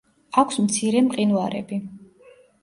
[0.43, 1.79] აქვს მცირე მყინვარები.